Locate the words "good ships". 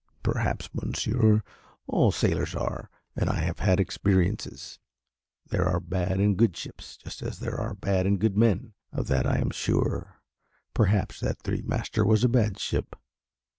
6.35-6.97